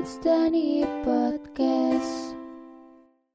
Kids 0.00 0.16
Dani 0.24 0.80
Podcast. 1.04 2.32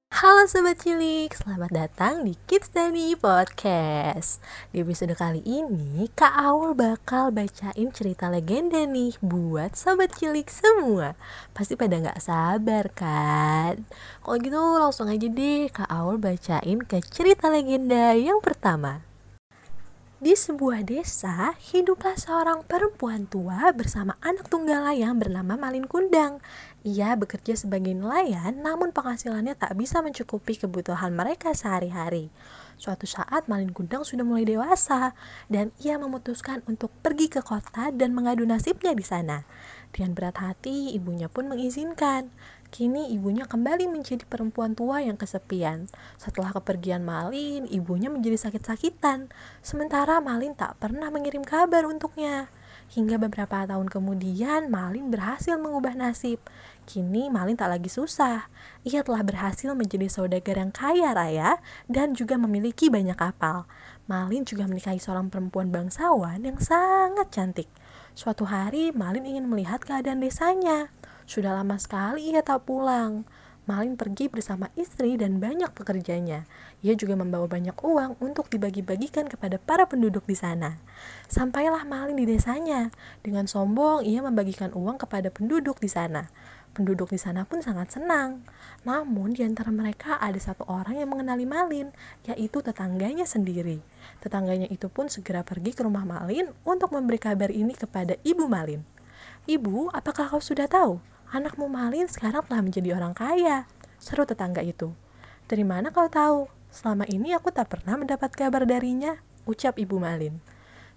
Halo 0.09 0.50
Sobat 0.50 0.82
Cilik, 0.82 1.30
selamat 1.30 1.69
datang 1.69 2.25
di 2.25 2.33
Kids 2.50 2.74
Dani 2.74 3.14
Podcast 3.14 4.42
Di 4.74 4.82
episode 4.82 5.14
kali 5.14 5.46
ini, 5.46 6.09
Kak 6.17 6.33
Aul 6.33 6.74
bakal 6.74 7.30
bacain 7.30 7.93
cerita 7.93 8.34
legenda 8.34 8.82
nih 8.82 9.14
buat 9.21 9.78
Sobat 9.78 10.18
Cilik 10.18 10.50
semua 10.50 11.14
Pasti 11.54 11.78
pada 11.78 12.02
gak 12.02 12.18
sabar 12.18 12.89
kan? 12.97 13.86
Kalau 14.25 14.38
gitu 14.41 14.57
langsung 14.57 15.05
aja 15.05 15.29
deh 15.29 15.70
Kak 15.70 15.93
Aul 15.93 16.18
bacain 16.18 16.82
ke 16.82 16.97
cerita 17.05 17.45
legenda 17.45 18.18
yang 18.18 18.41
pertama 18.41 19.05
di 20.26 20.34
sebuah 20.34 20.82
desa, 20.89 21.54
hiduplah 21.70 22.18
seorang 22.18 22.66
perempuan 22.66 23.30
tua 23.30 23.70
bersama 23.78 24.18
anak 24.25 24.50
tunggal 24.50 24.89
yang 24.98 25.21
bernama 25.21 25.54
Malin 25.54 25.86
Kundang. 25.86 26.42
Ia 26.82 27.14
bekerja 27.14 27.54
sebagai 27.54 27.93
nelayan, 27.93 28.57
namun 28.65 28.89
penghasilannya 28.89 29.54
tak 29.54 29.78
bisa 29.78 30.01
mencukupi 30.01 30.57
kebutuhan 30.57 31.14
mereka 31.14 31.54
sehari-hari. 31.54 32.34
Suatu 32.73 33.05
saat 33.05 33.45
Malin 33.45 33.70
Kundang 33.70 34.01
sudah 34.01 34.25
mulai 34.25 34.49
dewasa 34.49 35.13
dan 35.45 35.70
ia 35.77 36.01
memutuskan 36.01 36.65
untuk 36.65 36.89
pergi 37.05 37.29
ke 37.29 37.45
kota 37.45 37.93
dan 37.93 38.17
mengadu 38.17 38.49
nasibnya 38.49 38.98
di 38.98 39.05
sana. 39.05 39.45
Dengan 39.93 40.17
berat 40.17 40.41
hati, 40.41 40.98
ibunya 40.98 41.29
pun 41.29 41.53
mengizinkan. 41.53 42.34
Kini 42.75 43.15
ibunya 43.15 43.47
kembali 43.47 43.88
menjadi 43.88 44.27
perempuan 44.27 44.75
tua 44.75 44.99
yang 44.99 45.15
kesepian. 45.15 45.88
Setelah 46.20 46.52
kepergian 46.52 47.07
Malin, 47.07 47.71
ibunya 47.71 48.11
menjadi 48.11 48.35
sakit-sakitan. 48.35 49.31
Sementara 49.63 50.20
Malin 50.20 50.51
tak 50.59 50.75
pernah 50.84 51.07
mengirim 51.07 51.48
kabar 51.48 51.88
untuknya. 51.88 52.51
Hingga 52.91 53.15
beberapa 53.15 53.63
tahun 53.63 53.88
kemudian, 53.88 54.67
Malin 54.67 55.07
berhasil 55.07 55.55
mengubah 55.55 55.95
nasib. 55.95 56.43
Kini 56.84 57.31
Malin 57.31 57.55
tak 57.55 57.71
lagi 57.71 57.88
susah. 57.88 58.51
Ia 58.84 59.07
telah 59.07 59.23
berhasil 59.23 59.71
menjadi 59.71 60.12
saudagar 60.12 60.59
yang 60.59 60.76
kaya 60.76 61.15
raya 61.15 61.63
dan 61.87 62.12
juga 62.12 62.35
memiliki 62.35 62.91
banyak 62.91 63.15
kapal. 63.15 63.71
Malin 64.12 64.44
juga 64.44 64.68
menikahi 64.68 65.00
seorang 65.00 65.31
perempuan 65.31 65.72
bangsawan 65.72 66.44
yang 66.44 66.59
sangat 66.59 67.31
cantik. 67.31 67.72
Suatu 68.20 68.44
hari, 68.44 68.92
Malin 68.92 69.23
ingin 69.23 69.48
melihat 69.48 69.80
keadaan 69.80 70.20
desanya. 70.20 70.92
Sudah 71.26 71.58
lama 71.58 71.76
sekali 71.81 72.30
ia 72.34 72.45
tak 72.45 72.70
pulang. 72.70 73.26
Malin 73.66 73.98
pergi 73.98 74.30
bersama 74.30 74.70
istri 74.78 75.18
dan 75.18 75.42
banyak 75.42 75.73
pekerjanya. 75.73 76.45
Ia 76.86 76.94
juga 76.94 77.18
membawa 77.18 77.50
banyak 77.50 77.73
uang 77.73 78.22
untuk 78.22 78.45
dibagi-bagikan 78.45 79.26
kepada 79.26 79.58
para 79.58 79.90
penduduk 79.90 80.22
di 80.30 80.38
sana. 80.38 80.78
Sampailah 81.26 81.81
Malin 81.81 82.14
di 82.14 82.30
desanya. 82.30 82.94
Dengan 83.26 83.50
sombong, 83.50 84.06
ia 84.06 84.22
membagikan 84.22 84.70
uang 84.70 85.02
kepada 85.02 85.34
penduduk 85.34 85.81
di 85.81 85.90
sana. 85.90 86.30
Penduduk 86.78 87.09
di 87.09 87.18
sana 87.18 87.42
pun 87.42 87.66
sangat 87.66 87.98
senang. 87.98 88.46
Namun 88.86 89.34
di 89.34 89.42
antara 89.42 89.73
mereka 89.73 90.22
ada 90.22 90.38
satu 90.38 90.62
orang 90.70 91.02
yang 91.02 91.09
mengenali 91.09 91.50
Malin, 91.50 91.90
yaitu 92.30 92.62
tetangganya 92.62 93.26
sendiri. 93.26 93.81
Tetangganya 94.22 94.70
itu 94.70 94.94
pun 94.94 95.09
segera 95.09 95.42
pergi 95.42 95.73
ke 95.73 95.81
rumah 95.81 96.06
Malin 96.06 96.53
untuk 96.70 96.94
memberi 96.94 97.18
kabar 97.18 97.50
ini 97.50 97.73
kepada 97.73 98.14
ibu 98.22 98.46
Malin. 98.46 98.86
Ibu, 99.50 99.90
apakah 99.90 100.30
kau 100.30 100.38
sudah 100.38 100.70
tahu? 100.70 101.15
Anakmu 101.34 101.66
Malin 101.66 102.06
sekarang 102.06 102.45
telah 102.45 102.62
menjadi 102.62 102.94
orang 102.94 103.18
kaya. 103.18 103.66
Seru 103.98 104.30
tetangga 104.30 104.62
itu. 104.62 104.94
Dari 105.50 105.66
mana 105.66 105.90
kau 105.90 106.06
tahu? 106.06 106.45
Selama 106.70 107.09
ini 107.09 107.34
aku 107.34 107.50
tak 107.50 107.73
pernah 107.73 107.98
mendapat 107.98 108.30
kabar 108.38 108.68
darinya, 108.70 109.18
ucap 109.50 109.81
ibu 109.81 109.98
Malin. 109.98 110.38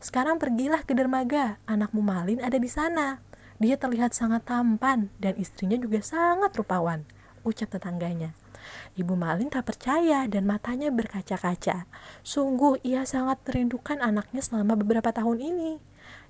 Sekarang 0.03 0.37
pergilah 0.37 0.85
ke 0.85 0.93
dermaga, 0.93 1.57
anakmu 1.65 2.05
Malin 2.05 2.45
ada 2.45 2.61
di 2.61 2.69
sana. 2.69 3.25
Dia 3.57 3.81
terlihat 3.81 4.13
sangat 4.13 4.45
tampan 4.45 5.09
dan 5.17 5.33
istrinya 5.41 5.81
juga 5.81 6.05
sangat 6.05 6.53
rupawan, 6.55 7.09
ucap 7.43 7.73
tetangganya. 7.73 8.37
Ibu 9.01 9.17
Malin 9.17 9.49
tak 9.49 9.71
percaya 9.71 10.29
dan 10.29 10.45
matanya 10.45 10.93
berkaca-kaca. 10.93 11.89
Sungguh 12.21 12.77
ia 12.85 13.09
sangat 13.09 13.41
merindukan 13.49 14.03
anaknya 14.05 14.45
selama 14.45 14.77
beberapa 14.77 15.09
tahun 15.09 15.41
ini. 15.41 15.73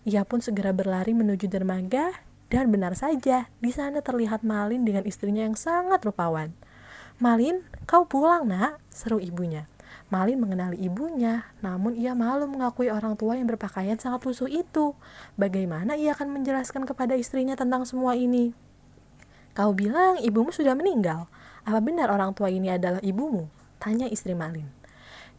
Ia 0.06 0.22
pun 0.22 0.38
segera 0.38 0.70
berlari 0.70 1.12
menuju 1.12 1.50
dermaga 1.50 2.15
dan 2.48 2.72
benar 2.72 2.97
saja, 2.97 3.53
di 3.60 3.69
sana 3.69 4.00
terlihat 4.00 4.41
Malin 4.41 4.81
dengan 4.88 5.04
istrinya 5.04 5.44
yang 5.44 5.53
sangat 5.53 6.00
rupawan. 6.00 6.56
Malin, 7.20 7.60
kau 7.84 8.09
pulang 8.09 8.48
nak, 8.48 8.81
seru 8.88 9.20
ibunya. 9.20 9.69
Malin 10.09 10.41
mengenali 10.41 10.81
ibunya, 10.81 11.44
namun 11.60 11.92
ia 11.92 12.16
malu 12.16 12.48
mengakui 12.48 12.88
orang 12.88 13.20
tua 13.20 13.36
yang 13.36 13.44
berpakaian 13.44 14.00
sangat 14.00 14.25
lusuh 14.25 14.48
itu. 14.48 14.97
Bagaimana 15.36 16.00
ia 16.00 16.16
akan 16.16 16.41
menjelaskan 16.41 16.88
kepada 16.88 17.12
istrinya 17.20 17.53
tentang 17.53 17.84
semua 17.84 18.16
ini? 18.16 18.56
Kau 19.53 19.76
bilang 19.76 20.16
ibumu 20.25 20.48
sudah 20.48 20.72
meninggal. 20.72 21.28
Apa 21.69 21.84
benar 21.84 22.09
orang 22.09 22.32
tua 22.32 22.48
ini 22.48 22.72
adalah 22.72 23.04
ibumu? 23.04 23.53
Tanya 23.76 24.09
istri 24.09 24.32
Malin. 24.32 24.65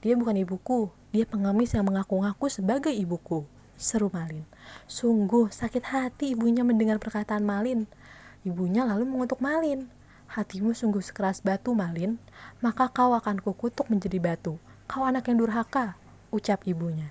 Dia 0.05 0.13
bukan 0.13 0.37
ibuku, 0.37 0.93
dia 1.09 1.25
pengemis 1.25 1.73
yang 1.73 1.89
mengaku-ngaku 1.89 2.53
sebagai 2.53 2.93
ibuku 2.93 3.49
seru 3.79 4.11
Malin. 4.11 4.43
Sungguh 4.85 5.47
sakit 5.49 5.87
hati 5.95 6.35
ibunya 6.35 6.67
mendengar 6.67 6.99
perkataan 6.99 7.47
Malin. 7.47 7.87
Ibunya 8.43 8.83
lalu 8.83 9.07
mengutuk 9.07 9.39
Malin. 9.39 9.87
Hatimu 10.29 10.77
sungguh 10.77 11.01
sekeras 11.01 11.41
batu, 11.41 11.73
Malin. 11.73 12.21
Maka 12.61 12.91
kau 12.91 13.17
akan 13.17 13.41
kukutuk 13.41 13.89
menjadi 13.89 14.19
batu. 14.21 14.61
Kau 14.85 15.07
anak 15.07 15.25
yang 15.31 15.41
durhaka, 15.41 15.97
ucap 16.29 16.67
ibunya. 16.69 17.09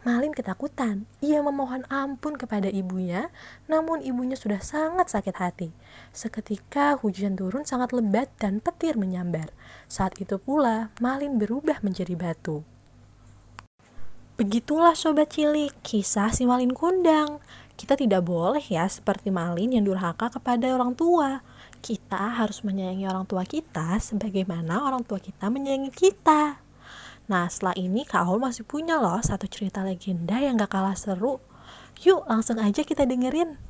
Malin 0.00 0.32
ketakutan. 0.32 1.04
Ia 1.20 1.44
memohon 1.44 1.84
ampun 1.92 2.40
kepada 2.40 2.72
ibunya, 2.72 3.28
namun 3.68 4.00
ibunya 4.00 4.32
sudah 4.32 4.64
sangat 4.64 5.12
sakit 5.12 5.36
hati. 5.36 5.68
Seketika 6.14 6.96
hujan 6.96 7.36
turun 7.36 7.68
sangat 7.68 7.92
lebat 7.92 8.32
dan 8.40 8.64
petir 8.64 8.96
menyambar. 8.96 9.52
Saat 9.92 10.16
itu 10.16 10.40
pula 10.40 10.88
Malin 11.04 11.36
berubah 11.36 11.84
menjadi 11.84 12.16
batu. 12.16 12.64
Begitulah 14.40 14.96
sobat 14.96 15.36
cilik, 15.36 15.68
kisah 15.84 16.32
si 16.32 16.48
Malin 16.48 16.72
Kundang. 16.72 17.44
Kita 17.76 17.92
tidak 17.92 18.24
boleh 18.24 18.64
ya 18.72 18.88
seperti 18.88 19.28
Malin 19.28 19.76
yang 19.76 19.84
durhaka 19.84 20.32
kepada 20.32 20.64
orang 20.72 20.96
tua. 20.96 21.44
Kita 21.84 22.40
harus 22.40 22.64
menyayangi 22.64 23.04
orang 23.04 23.28
tua 23.28 23.44
kita 23.44 24.00
sebagaimana 24.00 24.80
orang 24.80 25.04
tua 25.04 25.20
kita 25.20 25.52
menyayangi 25.52 25.92
kita. 25.92 26.56
Nah 27.28 27.52
setelah 27.52 27.76
ini 27.76 28.08
Kak 28.08 28.24
Aul 28.24 28.40
masih 28.40 28.64
punya 28.64 28.96
loh 28.96 29.20
satu 29.20 29.44
cerita 29.44 29.84
legenda 29.84 30.40
yang 30.40 30.56
gak 30.56 30.72
kalah 30.72 30.96
seru. 30.96 31.36
Yuk 32.00 32.24
langsung 32.24 32.56
aja 32.64 32.80
kita 32.80 33.04
dengerin. 33.04 33.60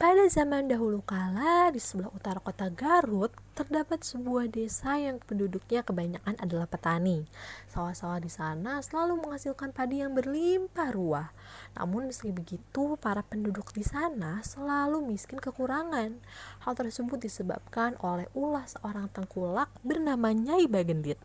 Pada 0.00 0.24
zaman 0.24 0.72
dahulu 0.72 1.04
kala, 1.04 1.68
di 1.68 1.76
sebelah 1.84 2.08
utara 2.16 2.40
kota 2.40 2.72
Garut, 2.72 3.36
terdapat 3.52 4.00
sebuah 4.00 4.48
desa 4.48 4.96
yang 4.96 5.20
penduduknya 5.20 5.84
kebanyakan 5.84 6.40
adalah 6.40 6.64
petani. 6.64 7.28
Sawah-sawah 7.68 8.16
di 8.16 8.32
sana 8.32 8.80
selalu 8.80 9.20
menghasilkan 9.20 9.76
padi 9.76 10.00
yang 10.00 10.16
berlimpah 10.16 10.88
ruah. 10.96 11.28
Namun 11.76 12.08
meski 12.08 12.32
begitu, 12.32 12.96
para 12.96 13.20
penduduk 13.20 13.76
di 13.76 13.84
sana 13.84 14.40
selalu 14.40 15.04
miskin 15.04 15.36
kekurangan. 15.36 16.16
Hal 16.64 16.72
tersebut 16.72 17.20
disebabkan 17.20 18.00
oleh 18.00 18.24
ulah 18.32 18.64
seorang 18.64 19.12
tengkulak 19.12 19.68
bernama 19.84 20.32
Nyai 20.32 20.64
Bagendit. 20.64 21.20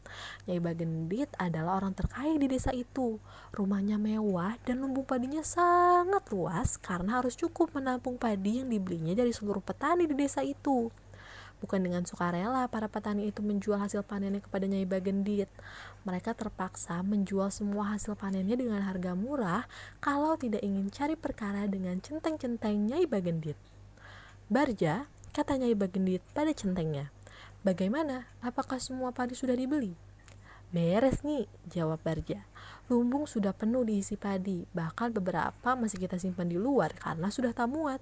Nyai 0.51 0.59
Bagendit 0.59 1.31
adalah 1.39 1.79
orang 1.79 1.95
terkaya 1.95 2.35
di 2.35 2.51
desa 2.51 2.75
itu. 2.75 3.23
Rumahnya 3.55 3.95
mewah 3.95 4.59
dan 4.67 4.83
lumbung 4.83 5.07
padinya 5.07 5.47
sangat 5.47 6.27
luas 6.35 6.75
karena 6.75 7.23
harus 7.23 7.39
cukup 7.39 7.71
menampung 7.71 8.19
padi 8.19 8.59
yang 8.59 8.67
dibelinya 8.67 9.15
dari 9.15 9.31
seluruh 9.31 9.63
petani 9.63 10.03
di 10.03 10.15
desa 10.19 10.43
itu. 10.43 10.91
Bukan 11.57 11.81
dengan 11.81 12.05
sukarela 12.05 12.69
para 12.69 12.85
petani 12.85 13.33
itu 13.33 13.41
menjual 13.41 13.81
hasil 13.81 14.05
panennya 14.05 14.45
kepada 14.45 14.69
Nyai 14.69 14.85
Bagendit. 14.85 15.49
Mereka 16.05 16.37
terpaksa 16.37 17.01
menjual 17.01 17.49
semua 17.49 17.97
hasil 17.97 18.13
panennya 18.13 18.53
dengan 18.53 18.85
harga 18.85 19.17
murah 19.17 19.65
kalau 19.97 20.37
tidak 20.37 20.61
ingin 20.61 20.93
cari 20.93 21.17
perkara 21.17 21.65
dengan 21.65 21.97
centeng-centeng 21.97 22.85
Nyai 22.93 23.09
Bagendit. 23.09 23.57
Barja, 24.47 25.09
kata 25.33 25.57
Nyai 25.57 25.73
Bagendit 25.73 26.21
pada 26.37 26.53
centengnya. 26.53 27.09
Bagaimana? 27.65 28.29
Apakah 28.39 28.77
semua 28.77 29.09
padi 29.09 29.33
sudah 29.33 29.57
dibeli? 29.57 29.97
Beres 30.67 31.25
nih, 31.25 31.47
jawab 31.67 32.03
Barja. 32.05 32.45
Lumbung 32.91 33.25
sudah 33.25 33.55
penuh 33.55 33.87
diisi 33.87 34.13
padi, 34.13 34.67
bahkan 34.75 35.09
beberapa 35.09 35.73
masih 35.73 35.99
kita 36.05 36.19
simpan 36.21 36.47
di 36.47 36.59
luar 36.59 36.93
karena 36.95 37.33
sudah 37.33 37.51
tak 37.51 37.71
muat. 37.71 37.99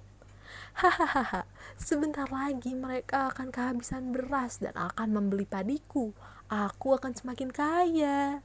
Hahaha, 0.76 1.48
sebentar 1.80 2.28
lagi 2.28 2.76
mereka 2.76 3.32
akan 3.32 3.48
kehabisan 3.48 4.12
beras 4.12 4.60
dan 4.60 4.76
akan 4.76 5.08
membeli 5.14 5.48
padiku. 5.48 6.12
Aku 6.46 6.94
akan 6.94 7.16
semakin 7.16 7.50
kaya. 7.50 8.44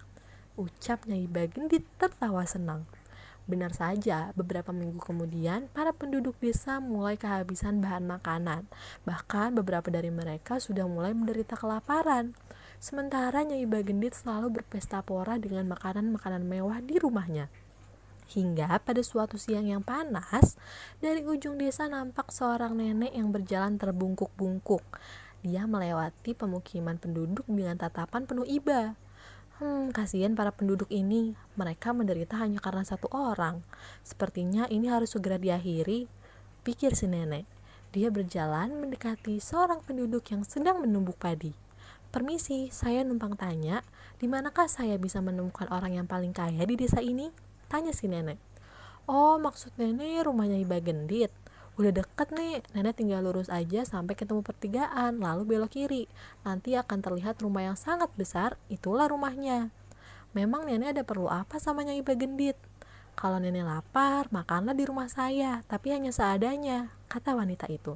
Ucap 0.56 1.08
Nyai 1.08 1.28
Bagendit 1.28 1.88
tertawa 2.00 2.44
senang. 2.44 2.88
Benar 3.50 3.74
saja, 3.74 4.32
beberapa 4.38 4.70
minggu 4.70 5.02
kemudian, 5.02 5.66
para 5.74 5.92
penduduk 5.92 6.38
desa 6.40 6.78
mulai 6.78 7.18
kehabisan 7.18 7.82
bahan 7.82 8.06
makanan. 8.06 8.70
Bahkan 9.04 9.58
beberapa 9.58 9.90
dari 9.90 10.14
mereka 10.14 10.62
sudah 10.62 10.86
mulai 10.86 11.12
menderita 11.12 11.58
kelaparan. 11.58 12.38
Sementara 12.78 13.44
Nyai 13.44 13.68
Bagendit 13.68 14.16
selalu 14.18 14.62
berpesta 14.62 15.02
pora 15.02 15.36
dengan 15.36 15.68
makanan-makanan 15.68 16.48
mewah 16.48 16.80
di 16.82 16.98
rumahnya. 16.98 17.52
Hingga 18.32 18.80
pada 18.80 19.04
suatu 19.04 19.36
siang 19.36 19.68
yang 19.68 19.84
panas, 19.84 20.56
dari 21.04 21.28
ujung 21.28 21.60
desa 21.60 21.92
nampak 21.92 22.32
seorang 22.32 22.80
nenek 22.80 23.12
yang 23.12 23.28
berjalan 23.28 23.76
terbungkuk-bungkuk. 23.76 24.80
Dia 25.44 25.68
melewati 25.68 26.32
pemukiman 26.32 26.96
penduduk 26.96 27.44
dengan 27.52 27.76
tatapan 27.76 28.24
penuh 28.24 28.48
iba. 28.48 28.96
Hmm, 29.60 29.92
kasihan 29.92 30.32
para 30.32 30.56
penduduk 30.56 30.88
ini. 30.88 31.36
Mereka 31.60 31.92
menderita 31.92 32.40
hanya 32.40 32.64
karena 32.64 32.88
satu 32.88 33.12
orang. 33.12 33.68
Sepertinya 34.00 34.64
ini 34.72 34.88
harus 34.88 35.12
segera 35.12 35.36
diakhiri, 35.36 36.08
pikir 36.64 36.96
si 36.96 37.12
nenek. 37.12 37.44
Dia 37.92 38.08
berjalan 38.08 38.80
mendekati 38.80 39.44
seorang 39.44 39.84
penduduk 39.84 40.24
yang 40.32 40.48
sedang 40.48 40.80
menumbuk 40.80 41.20
padi. 41.20 41.52
Permisi, 42.16 42.72
saya 42.72 43.04
numpang 43.04 43.36
tanya, 43.36 43.84
di 44.24 44.32
manakah 44.32 44.72
saya 44.72 44.96
bisa 44.96 45.20
menemukan 45.20 45.68
orang 45.68 46.00
yang 46.00 46.08
paling 46.08 46.32
kaya 46.32 46.64
di 46.64 46.80
desa 46.80 47.04
ini? 47.04 47.51
Tanya 47.72 47.96
si 47.96 48.12
nenek. 48.12 48.36
Oh, 49.08 49.40
maksud 49.40 49.72
nenek 49.80 50.28
rumahnya 50.28 50.60
Iba 50.60 50.84
Gendit. 50.84 51.32
Udah 51.80 51.96
deket 51.96 52.36
nih, 52.36 52.60
nenek 52.76 53.00
tinggal 53.00 53.24
lurus 53.24 53.48
aja 53.48 53.88
sampai 53.88 54.20
ketemu 54.20 54.44
pertigaan, 54.44 55.24
lalu 55.24 55.56
belok 55.56 55.72
kiri. 55.72 56.12
Nanti 56.44 56.76
akan 56.76 57.00
terlihat 57.00 57.40
rumah 57.40 57.64
yang 57.64 57.80
sangat 57.80 58.12
besar, 58.20 58.60
itulah 58.68 59.08
rumahnya. 59.08 59.72
Memang 60.36 60.68
nenek 60.68 61.00
ada 61.00 61.04
perlu 61.08 61.32
apa 61.32 61.64
sama 61.64 61.88
Nyai 61.88 62.04
Gendit? 62.04 62.60
Kalau 63.16 63.40
nenek 63.40 63.64
lapar, 63.64 64.28
makanlah 64.36 64.76
di 64.76 64.84
rumah 64.84 65.08
saya, 65.08 65.64
tapi 65.72 65.96
hanya 65.96 66.12
seadanya, 66.12 66.92
kata 67.08 67.40
wanita 67.40 67.72
itu. 67.72 67.96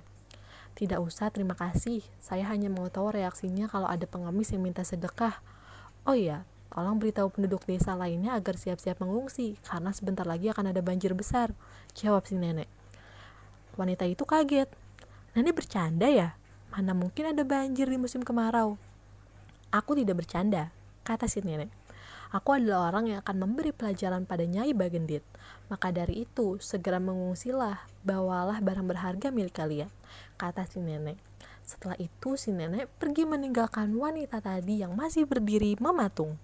Tidak 0.76 1.04
usah, 1.04 1.36
terima 1.36 1.56
kasih. 1.56 2.00
Saya 2.24 2.48
hanya 2.48 2.72
mau 2.72 2.88
tahu 2.88 3.12
reaksinya 3.12 3.68
kalau 3.68 3.92
ada 3.92 4.08
pengemis 4.08 4.56
yang 4.56 4.64
minta 4.64 4.88
sedekah. 4.88 5.40
Oh 6.08 6.16
iya, 6.16 6.48
Tolong 6.74 7.00
beritahu 7.00 7.32
penduduk 7.32 7.64
desa 7.64 7.96
lainnya 7.96 8.36
agar 8.36 8.60
siap-siap 8.60 9.00
mengungsi, 9.00 9.56
karena 9.64 9.96
sebentar 9.96 10.28
lagi 10.28 10.52
akan 10.52 10.76
ada 10.76 10.82
banjir 10.84 11.16
besar. 11.16 11.56
Jawab 11.96 12.28
si 12.28 12.36
nenek. 12.36 12.68
Wanita 13.76 14.04
itu 14.08 14.24
kaget. 14.24 14.68
Nenek 15.36 15.56
bercanda 15.56 16.08
ya? 16.08 16.36
Mana 16.72 16.92
mungkin 16.92 17.32
ada 17.32 17.44
banjir 17.48 17.88
di 17.88 17.96
musim 17.96 18.24
kemarau? 18.24 18.76
Aku 19.72 19.96
tidak 19.96 20.24
bercanda, 20.24 20.72
kata 21.08 21.28
si 21.28 21.40
nenek. 21.44 21.72
Aku 22.36 22.52
adalah 22.52 22.92
orang 22.92 23.16
yang 23.16 23.20
akan 23.24 23.48
memberi 23.48 23.72
pelajaran 23.72 24.28
pada 24.28 24.44
Nyai 24.44 24.76
Bagendit. 24.76 25.24
Maka 25.72 25.96
dari 25.96 26.28
itu, 26.28 26.60
segera 26.60 27.00
mengungsilah, 27.00 27.88
bawalah 28.04 28.60
barang 28.60 28.84
berharga 28.84 29.32
milik 29.32 29.56
kalian, 29.56 29.88
kata 30.36 30.68
si 30.68 30.84
nenek. 30.84 31.16
Setelah 31.64 31.96
itu, 31.96 32.36
si 32.36 32.52
nenek 32.52 32.92
pergi 33.00 33.24
meninggalkan 33.24 33.96
wanita 33.96 34.44
tadi 34.44 34.84
yang 34.84 35.00
masih 35.00 35.24
berdiri 35.24 35.80
mematung. 35.80 36.36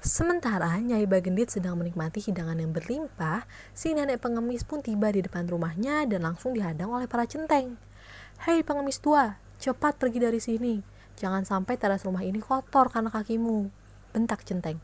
Sementara 0.00 0.80
Nyai 0.80 1.04
Bagendit 1.04 1.52
sedang 1.52 1.76
menikmati 1.76 2.24
hidangan 2.24 2.56
yang 2.56 2.72
berlimpah, 2.72 3.44
si 3.76 3.92
nenek 3.92 4.24
pengemis 4.24 4.64
pun 4.64 4.80
tiba 4.80 5.12
di 5.12 5.20
depan 5.20 5.44
rumahnya 5.44 6.08
dan 6.08 6.24
langsung 6.24 6.56
dihadang 6.56 6.88
oleh 6.88 7.04
para 7.04 7.28
centeng. 7.28 7.76
Hei 8.40 8.64
pengemis 8.64 8.96
tua, 8.96 9.36
cepat 9.60 10.00
pergi 10.00 10.24
dari 10.24 10.40
sini. 10.40 10.80
Jangan 11.20 11.44
sampai 11.44 11.76
teras 11.76 12.08
rumah 12.08 12.24
ini 12.24 12.40
kotor 12.40 12.88
karena 12.88 13.12
kakimu. 13.12 13.68
Bentak 14.16 14.40
centeng. 14.48 14.80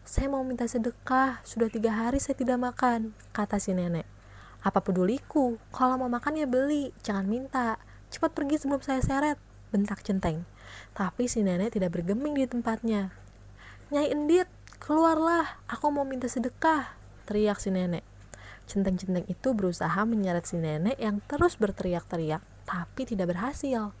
Saya 0.00 0.32
mau 0.32 0.40
minta 0.40 0.64
sedekah, 0.64 1.44
sudah 1.44 1.68
tiga 1.68 1.92
hari 1.92 2.16
saya 2.16 2.32
tidak 2.32 2.56
makan, 2.56 3.12
kata 3.36 3.60
si 3.60 3.76
nenek. 3.76 4.08
Apa 4.64 4.80
peduliku, 4.80 5.60
kalau 5.76 6.00
mau 6.00 6.08
makan 6.08 6.40
ya 6.40 6.48
beli, 6.48 6.88
jangan 7.04 7.28
minta. 7.28 7.76
Cepat 8.08 8.32
pergi 8.32 8.64
sebelum 8.64 8.80
saya 8.80 9.04
seret, 9.04 9.36
bentak 9.76 10.00
centeng. 10.00 10.48
Tapi 10.96 11.28
si 11.28 11.44
nenek 11.44 11.76
tidak 11.76 11.92
bergeming 11.92 12.32
di 12.32 12.48
tempatnya. 12.48 13.12
Nyai 13.92 14.16
Endit, 14.16 14.48
keluarlah, 14.80 15.60
aku 15.68 15.92
mau 15.92 16.08
minta 16.08 16.24
sedekah, 16.24 16.96
teriak 17.28 17.60
si 17.60 17.68
nenek. 17.68 18.00
Centeng-centeng 18.64 19.28
itu 19.28 19.52
berusaha 19.52 20.08
menyeret 20.08 20.48
si 20.48 20.56
nenek 20.56 20.96
yang 20.96 21.20
terus 21.28 21.60
berteriak-teriak, 21.60 22.40
tapi 22.64 23.04
tidak 23.04 23.36
berhasil. 23.36 23.92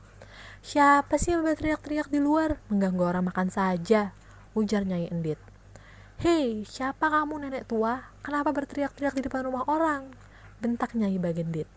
Siapa 0.64 1.20
sih 1.20 1.36
yang 1.36 1.44
berteriak-teriak 1.44 2.08
di 2.08 2.16
luar? 2.16 2.64
Mengganggu 2.72 3.04
orang 3.04 3.28
makan 3.28 3.52
saja, 3.52 4.16
ujar 4.56 4.88
Nyai 4.88 5.12
Endit. 5.12 5.36
Hei, 6.16 6.64
siapa 6.64 7.12
kamu 7.12 7.44
nenek 7.44 7.68
tua? 7.68 8.08
Kenapa 8.24 8.56
berteriak-teriak 8.56 9.20
di 9.20 9.28
depan 9.28 9.44
rumah 9.44 9.68
orang? 9.68 10.08
Bentak 10.64 10.96
Nyai 10.96 11.20
Bagendit. 11.20 11.68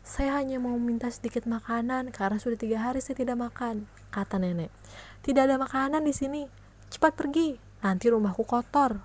Saya 0.00 0.40
hanya 0.40 0.56
mau 0.56 0.80
minta 0.80 1.12
sedikit 1.12 1.44
makanan 1.44 2.08
karena 2.08 2.40
sudah 2.40 2.56
tiga 2.56 2.80
hari 2.80 3.04
saya 3.04 3.20
tidak 3.20 3.36
makan, 3.36 3.84
kata 4.08 4.40
nenek. 4.40 4.72
Tidak 5.20 5.44
ada 5.44 5.60
makanan 5.60 6.08
di 6.08 6.16
sini, 6.16 6.48
Cepat 6.90 7.14
pergi, 7.14 7.54
nanti 7.86 8.10
rumahku 8.10 8.42
kotor. 8.42 8.98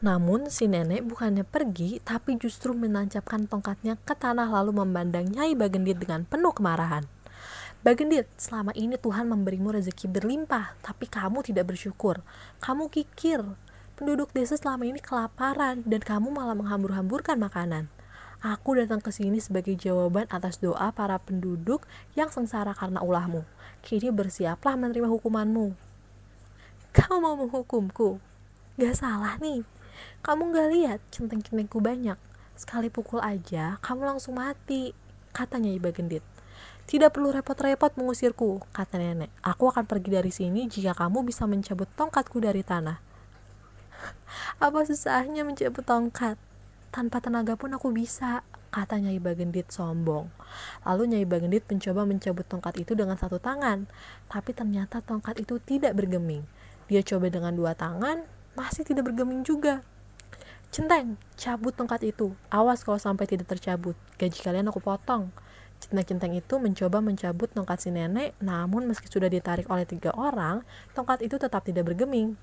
Namun 0.00 0.48
si 0.52 0.68
nenek 0.68 1.04
bukannya 1.08 1.44
pergi, 1.44 2.00
tapi 2.04 2.36
justru 2.36 2.76
menancapkan 2.76 3.48
tongkatnya 3.48 3.96
ke 4.00 4.12
tanah 4.12 4.48
lalu 4.48 4.84
memandang 4.84 5.28
Nyai 5.28 5.56
Bagendit 5.56 6.00
dengan 6.00 6.28
penuh 6.28 6.52
kemarahan. 6.52 7.04
Bagendit, 7.80 8.28
selama 8.36 8.76
ini 8.76 9.00
Tuhan 9.00 9.24
memberimu 9.24 9.72
rezeki 9.72 10.04
berlimpah, 10.12 10.76
tapi 10.84 11.08
kamu 11.08 11.40
tidak 11.40 11.72
bersyukur. 11.72 12.20
Kamu 12.60 12.92
kikir. 12.92 13.40
Penduduk 13.96 14.32
desa 14.36 14.56
selama 14.56 14.84
ini 14.88 15.00
kelaparan 15.00 15.84
dan 15.84 16.00
kamu 16.00 16.28
malah 16.32 16.56
menghambur-hamburkan 16.56 17.40
makanan. 17.40 17.88
Aku 18.40 18.72
datang 18.72 19.04
ke 19.04 19.12
sini 19.12 19.36
sebagai 19.36 19.76
jawaban 19.76 20.24
atas 20.32 20.56
doa 20.56 20.88
para 20.96 21.20
penduduk 21.20 21.84
yang 22.16 22.32
sengsara 22.32 22.72
karena 22.72 23.04
ulahmu. 23.04 23.44
Kini 23.84 24.08
bersiaplah 24.08 24.80
menerima 24.80 25.08
hukumanmu. 25.08 25.89
Kamu 26.90 27.22
mau 27.22 27.38
menghukumku? 27.38 28.18
Gak 28.74 28.98
salah 28.98 29.38
nih. 29.38 29.62
Kamu 30.26 30.50
gak 30.50 30.68
lihat 30.74 30.98
centeng-centengku 31.14 31.78
banyak. 31.78 32.18
Sekali 32.58 32.90
pukul 32.90 33.22
aja, 33.22 33.78
kamu 33.78 34.10
langsung 34.10 34.34
mati. 34.34 34.90
Katanya 35.30 35.70
Iba 35.70 35.94
Gendit. 35.94 36.26
Tidak 36.90 37.14
perlu 37.14 37.30
repot-repot 37.30 37.94
mengusirku, 37.94 38.58
kata 38.74 38.98
nenek. 38.98 39.30
Aku 39.38 39.70
akan 39.70 39.86
pergi 39.86 40.10
dari 40.10 40.34
sini 40.34 40.66
jika 40.66 40.98
kamu 40.98 41.22
bisa 41.22 41.46
mencabut 41.46 41.86
tongkatku 41.94 42.42
dari 42.42 42.66
tanah. 42.66 42.98
Apa 44.66 44.82
susahnya 44.82 45.46
mencabut 45.46 45.86
tongkat? 45.86 46.34
Tanpa 46.90 47.22
tenaga 47.22 47.54
pun 47.54 47.70
aku 47.70 47.94
bisa, 47.94 48.42
kata 48.74 48.98
Nyai 48.98 49.22
Bagendit 49.22 49.70
sombong. 49.70 50.26
Lalu 50.82 51.14
Nyai 51.14 51.26
Bagendit 51.30 51.70
mencoba 51.70 52.02
mencabut 52.02 52.42
tongkat 52.50 52.82
itu 52.82 52.98
dengan 52.98 53.14
satu 53.14 53.38
tangan, 53.38 53.86
tapi 54.26 54.50
ternyata 54.50 54.98
tongkat 54.98 55.38
itu 55.38 55.62
tidak 55.62 55.94
bergeming. 55.94 56.42
Dia 56.90 57.06
coba 57.06 57.30
dengan 57.30 57.54
dua 57.54 57.78
tangan, 57.78 58.26
masih 58.58 58.82
tidak 58.82 59.06
bergeming 59.06 59.46
juga. 59.46 59.86
Centeng, 60.74 61.14
cabut 61.38 61.70
tongkat 61.70 62.02
itu. 62.02 62.34
Awas 62.50 62.82
kalau 62.82 62.98
sampai 62.98 63.30
tidak 63.30 63.46
tercabut. 63.46 63.94
Gaji 64.18 64.38
kalian 64.42 64.66
aku 64.66 64.82
potong. 64.82 65.30
Centeng-centeng 65.78 66.34
itu 66.34 66.58
mencoba 66.58 66.98
mencabut 66.98 67.46
tongkat 67.54 67.78
si 67.78 67.94
nenek, 67.94 68.34
namun 68.42 68.90
meski 68.90 69.06
sudah 69.06 69.30
ditarik 69.30 69.70
oleh 69.70 69.86
tiga 69.86 70.10
orang, 70.18 70.66
tongkat 70.92 71.22
itu 71.22 71.38
tetap 71.38 71.62
tidak 71.62 71.86
bergeming. 71.86 72.34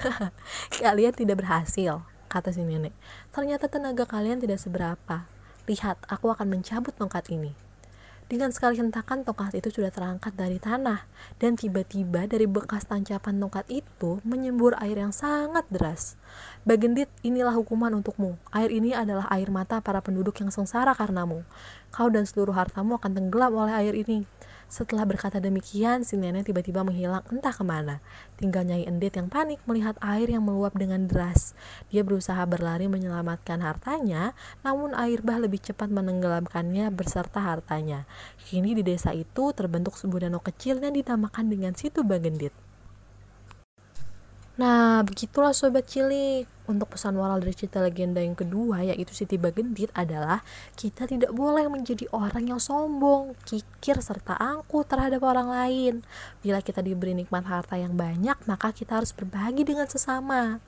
kalian 0.82 1.12
tidak 1.12 1.44
berhasil, 1.44 2.02
kata 2.32 2.50
si 2.50 2.64
nenek. 2.64 2.96
Ternyata 3.36 3.68
tenaga 3.68 4.08
kalian 4.08 4.40
tidak 4.40 4.58
seberapa. 4.64 5.28
Lihat, 5.68 6.08
aku 6.08 6.32
akan 6.32 6.48
mencabut 6.48 6.96
tongkat 6.96 7.28
ini. 7.28 7.67
Dengan 8.28 8.52
sekali 8.52 8.76
hentakan 8.76 9.24
tongkat 9.24 9.56
itu 9.56 9.80
sudah 9.80 9.88
terangkat 9.88 10.36
dari 10.36 10.60
tanah 10.60 11.08
dan 11.40 11.56
tiba-tiba 11.56 12.28
dari 12.28 12.44
bekas 12.44 12.84
tancapan 12.84 13.40
tongkat 13.40 13.64
itu 13.72 14.20
menyembur 14.20 14.76
air 14.84 15.00
yang 15.00 15.16
sangat 15.16 15.64
deras. 15.72 16.20
Bagendit, 16.68 17.08
inilah 17.24 17.56
hukuman 17.56 17.88
untukmu. 17.96 18.36
Air 18.52 18.68
ini 18.68 18.92
adalah 18.92 19.24
air 19.32 19.48
mata 19.48 19.80
para 19.80 20.04
penduduk 20.04 20.36
yang 20.44 20.52
sengsara 20.52 20.92
karenamu. 20.92 21.40
Kau 21.88 22.12
dan 22.12 22.28
seluruh 22.28 22.52
hartamu 22.52 23.00
akan 23.00 23.16
tenggelam 23.16 23.56
oleh 23.56 23.72
air 23.72 23.96
ini. 23.96 24.28
Setelah 24.68 25.08
berkata 25.08 25.40
demikian, 25.40 26.04
si 26.04 26.20
nenek 26.20 26.52
tiba-tiba 26.52 26.84
menghilang 26.84 27.24
entah 27.32 27.56
ke 27.56 27.64
mana. 27.64 28.04
Tinggal 28.36 28.68
Nyai 28.68 28.84
Endit 28.84 29.16
yang 29.16 29.32
panik 29.32 29.56
melihat 29.64 29.96
air 30.04 30.28
yang 30.28 30.44
meluap 30.44 30.76
dengan 30.76 31.08
deras. 31.08 31.56
Dia 31.88 32.04
berusaha 32.04 32.44
berlari 32.44 32.84
menyelamatkan 32.84 33.64
hartanya, 33.64 34.36
namun 34.60 34.92
air 34.92 35.24
bah 35.24 35.40
lebih 35.40 35.64
cepat 35.64 35.88
menenggelamkannya 35.88 36.92
berserta 36.92 37.40
hartanya. 37.40 38.04
Kini 38.44 38.76
di 38.76 38.84
desa 38.84 39.16
itu 39.16 39.56
terbentuk 39.56 39.96
sebuah 39.96 40.28
danau 40.28 40.44
kecil 40.44 40.84
yang 40.84 40.92
dinamakan 40.92 41.48
dengan 41.48 41.72
Situ 41.72 42.04
Bagendit. 42.04 42.67
Nah, 44.58 45.06
begitulah 45.06 45.54
sobat 45.54 45.86
cilik. 45.86 46.50
Untuk 46.68 46.92
pesan 46.92 47.16
moral 47.16 47.40
dari 47.40 47.54
cerita 47.56 47.80
legenda 47.80 48.20
yang 48.20 48.36
kedua 48.36 48.84
yaitu 48.84 49.16
Siti 49.16 49.40
Bagendit 49.40 49.88
adalah 49.96 50.44
kita 50.76 51.08
tidak 51.08 51.32
boleh 51.32 51.64
menjadi 51.70 52.04
orang 52.12 52.52
yang 52.52 52.60
sombong, 52.60 53.32
kikir 53.46 54.02
serta 54.04 54.36
angkuh 54.36 54.84
terhadap 54.84 55.24
orang 55.24 55.48
lain. 55.48 55.94
Bila 56.44 56.60
kita 56.60 56.84
diberi 56.84 57.16
nikmat 57.16 57.46
harta 57.48 57.78
yang 57.78 57.96
banyak, 57.96 58.36
maka 58.44 58.74
kita 58.74 59.00
harus 59.00 59.14
berbagi 59.16 59.64
dengan 59.64 59.88
sesama. 59.88 60.60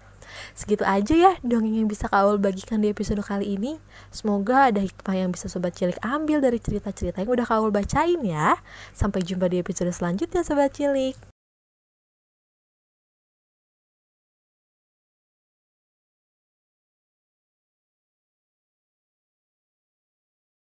Segitu 0.54 0.86
aja 0.86 1.12
ya 1.12 1.32
dongeng 1.42 1.84
yang 1.84 1.88
bisa 1.90 2.06
Kaul 2.06 2.38
bagikan 2.38 2.80
di 2.80 2.94
episode 2.94 3.20
kali 3.26 3.58
ini. 3.58 3.76
Semoga 4.14 4.70
ada 4.70 4.80
hikmah 4.80 5.16
yang 5.18 5.34
bisa 5.34 5.50
Sobat 5.50 5.74
Cilik 5.74 5.98
ambil 6.00 6.38
dari 6.38 6.62
cerita-cerita 6.62 7.20
yang 7.26 7.34
udah 7.34 7.44
Kaul 7.44 7.74
bacain 7.74 8.22
ya. 8.22 8.56
Sampai 8.94 9.26
jumpa 9.26 9.50
di 9.50 9.58
episode 9.60 9.90
selanjutnya 9.90 10.46
Sobat 10.46 10.72
Cilik. 10.78 11.39